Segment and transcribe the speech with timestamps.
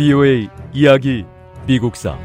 [0.00, 1.26] VOA 이야기
[1.66, 2.18] 미국사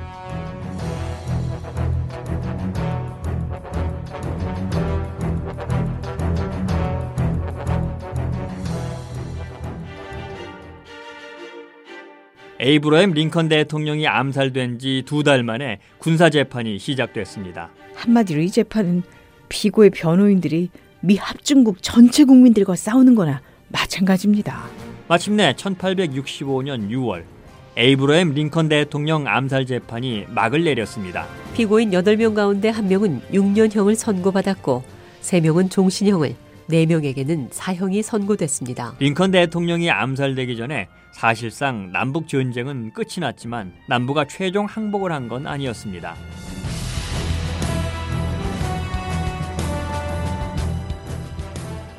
[12.62, 17.72] 에이브러햄 링컨 대통령이 암살된 지 두 달 만에 군사 재판이 시작됐습니다.
[17.94, 19.04] 한마디로 이 재판은
[19.50, 20.70] 피고의 변호인들이
[21.02, 24.64] 미 합중국 전체 국민들과 싸우는 거나 마찬가지입니다.
[25.10, 27.35] 마침내 1865년 6월
[27.78, 31.26] 에이브러햄 링컨 대통령 암살 재판이 막을 내렸습니다.
[31.56, 34.84] 피고인 8명 가운데 1명은 6년형을 선고받았고
[35.22, 36.36] 3명은 종신형을,
[36.70, 38.96] 4명에게는 사형이 선고됐습니다.
[39.00, 46.16] 링컨 대통령이 암살되기 전에 사실상 남북 전쟁은 끝이 났지만 남부가 최종 항복을 한 건 아니었습니다.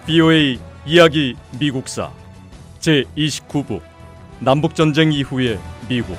[0.06, 2.12] VOA 이야기 미국사
[2.78, 3.80] 제 29부
[4.40, 6.18] 남북전쟁 이후의 미국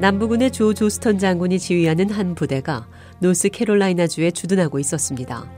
[0.00, 2.88] 남부군의 조 존스턴 장군이 지휘하는 한 부대가
[3.20, 5.48] 노스캐롤라이나주에 주둔하고 있었습니다.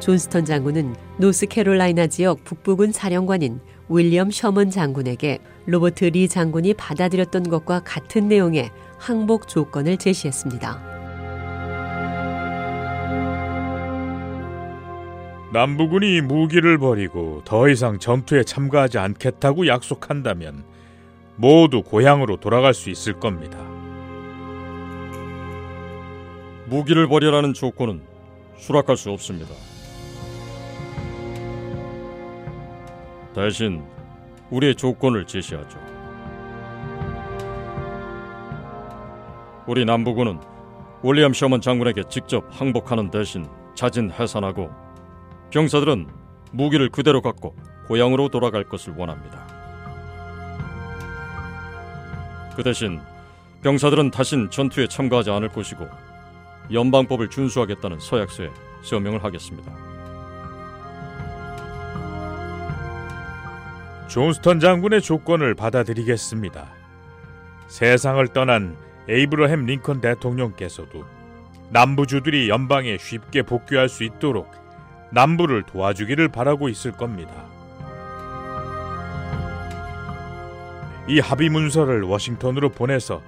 [0.00, 8.28] 존스턴 장군은 노스캐롤라이나 지역 북부군 사령관인 윌리엄 셔먼 장군에게 로버트 리 장군이 받아들였던 것과 같은
[8.28, 10.90] 내용의 항복 조건을 제시했습니다.
[15.52, 20.69] 남부군이 무기를 버리고 더 이상 전투에 참가하지 않겠다고 약속한다면
[21.36, 23.58] 모두 고향으로 돌아갈 수 있을 겁니다.
[26.66, 28.02] 무기를 버리라는 조건은
[28.56, 29.54] 수락할 수 없습니다.
[33.34, 33.82] 대신
[34.50, 35.78] 우리의 조건을 제시하죠.
[39.66, 40.40] 우리 남부군은
[41.02, 44.70] 윌리엄 셔먼 장군에게 직접 항복하는 대신 자진 해산하고
[45.50, 46.08] 병사들은
[46.52, 47.54] 무기를 그대로 갖고
[47.86, 49.39] 고향으로 돌아갈 것을 원합니다.
[52.60, 53.00] 그 대신
[53.62, 55.88] 병사들은 다신 전투에 참가하지 않을 것이고
[56.70, 58.50] 연방법을 준수하겠다는 서약서에
[58.82, 59.72] 서명을 하겠습니다.
[64.08, 66.70] 존스턴 장군의 조건을 받아들이겠습니다.
[67.68, 68.76] 세상을 떠난
[69.08, 71.06] 에이브러햄 링컨 대통령께서도
[71.70, 74.50] 남부주들이 연방에 쉽게 복귀할 수 있도록
[75.12, 77.49] 남부를 도와주기를 바라고 있을 겁니다.
[81.10, 83.20] 이 합의 문서를 워싱턴으로 보내서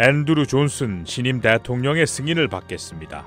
[0.00, 3.24] 앤드루 존슨 신임 대통령의 승인을 받겠습니다.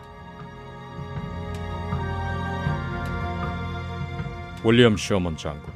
[4.66, 5.72] 윌리엄 셔먼 장군,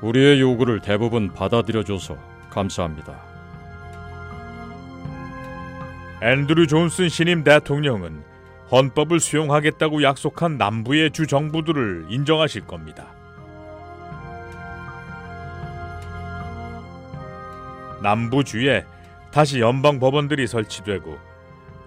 [0.00, 2.16] 우리의 요구를 대부분 받아들여줘서
[2.50, 3.20] 감사합니다.
[6.22, 8.22] 앤드루 존슨 신임 대통령은
[8.70, 13.15] 헌법을 수용하겠다고 약속한 남부의 주 정부들을 인정하실 겁니다.
[18.06, 18.84] 남부주에
[19.32, 21.18] 다시 연방 법원들이 설치되고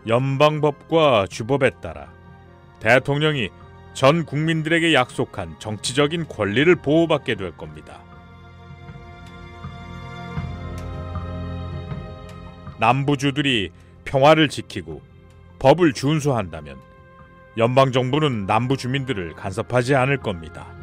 [0.05, 2.11] 연방법과 주법에 따라
[2.81, 3.49] 대통령이
[3.93, 8.01] 전 국민들에게 약속한 정치적인 권리를 보호받게 될 겁니다.
[12.79, 13.71] 남부주들이
[14.03, 15.01] 평화를 지키고
[15.59, 16.77] 법을 준수한다면
[17.57, 20.78] 연방 정부는 남부 주민들을 간섭하지 않을 겁니다.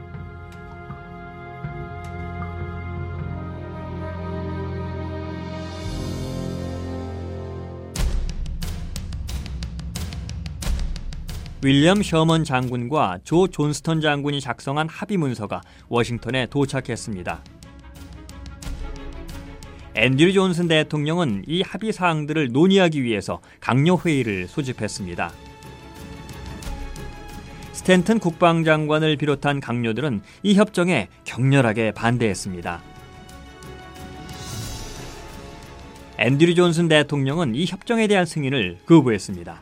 [11.66, 17.42] 윌리엄 셔먼 장군과 조 존스턴 장군이 작성한 합의 문서가 워싱턴에 도착했습니다.
[19.96, 25.32] 앤드류 존슨 대통령은 이 합의 사항들을 논의하기 위해서 강요 회의를 소집했습니다.
[27.72, 32.80] 스탠튼 국방장관을 비롯한 강요들은 이 협정에 격렬하게 반대했습니다.
[36.20, 39.60] 앤드류 존슨 대통령은 이 협정에 대한 승인을 거부했습니다.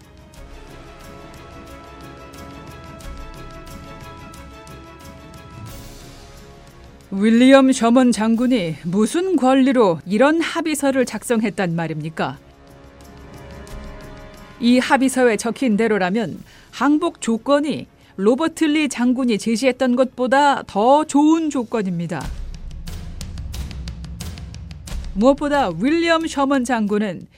[7.17, 12.39] 윌리엄 셔먼 장군이 무슨 권리로 이런 합의서를 작성했단 말입니까?
[14.59, 22.21] 이 합의서에 적힌 대로라면 항복 조건이 로버트 리 장군이 제시했던 것보다 더 좋은 조건입니다.
[25.15, 27.29] 무엇보다 윌리엄 셔먼 장군은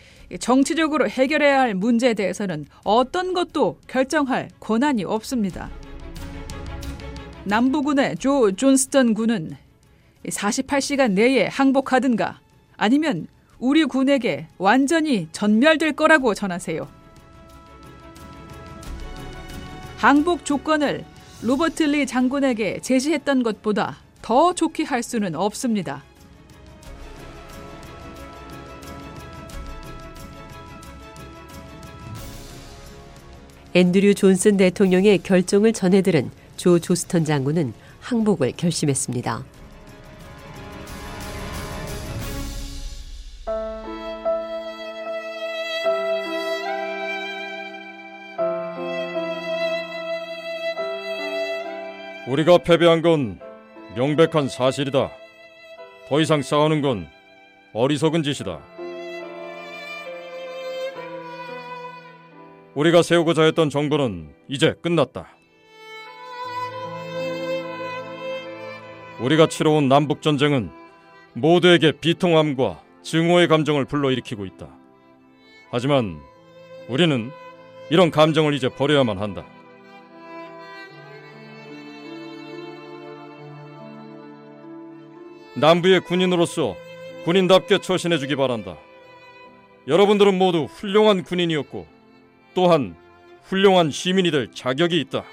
[0.40, 5.69] 정치적으로 해결해야 할 문제에 대해서는 어떤 것도 결정할 권한이 없습니다.
[7.44, 9.56] 남부군의 조 존스턴 군은
[10.25, 12.41] 48시간 내에 항복하든가
[12.77, 13.27] 아니면
[13.59, 16.89] 우리 군에게 완전히 전멸될 거라고 전하세요.
[19.97, 21.05] 항복 조건을
[21.43, 26.03] 로버트 리 장군에게 제시했던 것보다 더 좋게 할 수는 없습니다.
[33.75, 39.45] 앤드류 존슨 대통령의 결정을 전해들은 조 조스턴 장군은 항복을 결심했습니다.
[52.26, 53.38] 우리가 패배한 건
[53.94, 55.11] 명백한 사실이다.
[56.08, 57.08] 더 이상 싸우는 건
[57.73, 58.61] 어리석은 짓이다.
[62.75, 65.28] 우리가 세우고자 했던 정부는 이제 끝났다.
[69.20, 70.70] 우리가 치러온 남북 전쟁은
[71.32, 74.69] 모두에게 비통함과 증오의 감정을 불러일으키고 있다.
[75.70, 76.19] 하지만
[76.88, 77.31] 우리는
[77.88, 79.46] 이런 감정을 이제 버려야만 한다.
[85.56, 86.76] 남부의 군인으로서
[87.25, 88.76] 군인답게 처신해 주기 바란다.
[89.88, 91.87] 여러분들은 모두 훌륭한 군인이었고
[92.55, 92.94] 또한
[93.44, 95.25] 훌륭한 시민이 될 자격이 있다.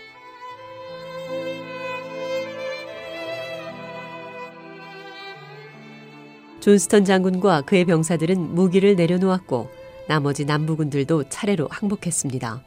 [6.61, 9.69] 존스턴 장군과 그의 병사들은 무기를 내려놓았고
[10.07, 12.63] 나머지 남부군들도 차례로 항복했습니다.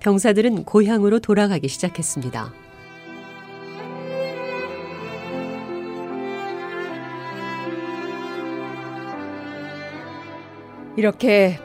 [0.00, 2.63] 병사들은 고향으로 돌아가기 시작했습니다.
[10.96, 11.58] 이렇게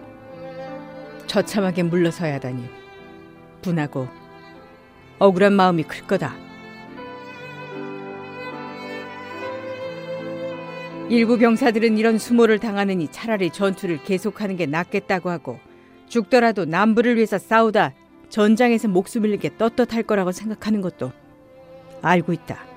[1.28, 2.68] 처참하게 물러서야 하다니
[3.62, 4.08] 분하고
[5.20, 6.34] 억울한 마음이 클 거다.
[11.10, 15.60] 일부 병사들은 이런 수모를 당하느니 차라리 전투를 계속하는 게 낫겠다고 하고
[16.08, 17.94] 죽더라도 남부를 위해서 싸우다
[18.30, 21.12] 전장에서 목숨 잃는 게 떳떳할 거라고 생각하는 것도
[22.02, 22.69] 알고 있다.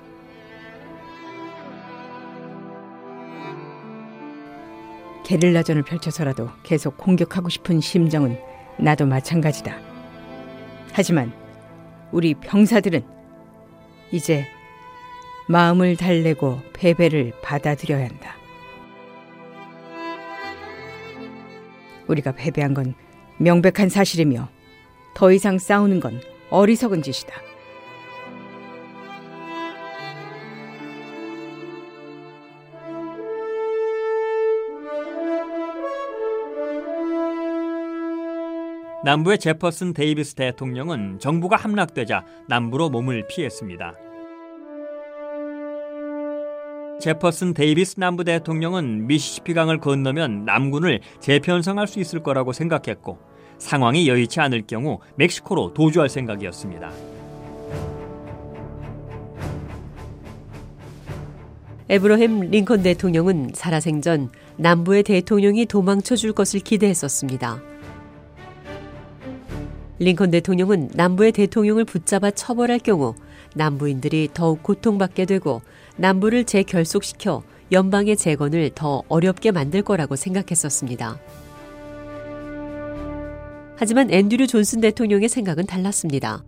[5.23, 8.37] 게릴라전을 펼쳐서라도 계속 공격하고 싶은 심정은
[8.77, 9.77] 나도 마찬가지다.
[10.91, 11.33] 하지만
[12.11, 13.03] 우리 병사들은
[14.11, 14.45] 이제
[15.47, 18.35] 마음을 달래고 패배를 받아들여야 한다.
[22.07, 22.93] 우리가 패배한 건
[23.37, 24.49] 명백한 사실이며
[25.15, 27.52] 더 이상 싸우는 건 어리석은 짓이다.
[39.03, 43.95] 남부의 제퍼슨 데이비스 대통령은 정부가 함락되자 남부로 몸을 피했습니다.
[47.01, 53.19] 제퍼슨 데이비스 남부 대통령은 미시시피강을 건너면 남군을 재편성할 수 있을 거라고 생각했고
[53.57, 56.89] 상황이 여의치 않을 경우 멕시코로 도주할 생각이었습니다.
[61.89, 67.72] 에브러햄 링컨 대통령은 살아생전 남부의 대통령이 도망쳐 줄 것을 기대했었습니다.
[70.03, 73.15] 링컨 대통령은 남부의 대통령을 붙잡아 처벌할 경우
[73.55, 75.61] 남부인들이 더욱 고통받게 되고
[75.97, 81.19] 남부를 재결속시켜 연방의 재건을 더 어렵게 만들 거라고 생각했었습니다.
[83.75, 86.43] 하지만 앤드류 존슨 대통령의 생각은 달랐습니다.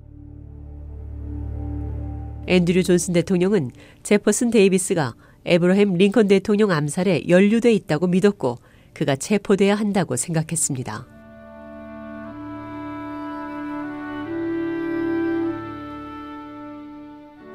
[2.47, 3.71] 앤드류 존슨 대통령은
[4.03, 8.57] 제퍼슨 데이비스가 에브러햄 링컨 대통령 암살에 연루돼 있다고 믿었고
[8.93, 11.14] 그가 체포돼야 한다고 생각했습니다.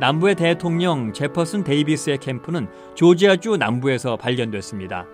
[0.00, 5.04] 남부의 대통령 제퍼슨 데이비스의 캠프는 조지아주 남부에서 발견됐습니다.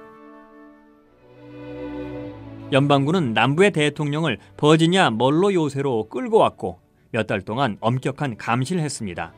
[2.71, 6.79] 연방군은 남부의 대통령을 버지니아 멀로 요새로 끌고 왔고
[7.11, 9.33] 몇 달 동안 엄격한 감시를 했습니다.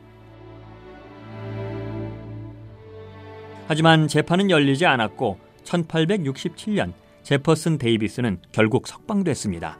[3.67, 9.79] 하지만 재판은 열리지 않았고 1867년 제퍼슨 데이비스는 결국 석방됐습니다.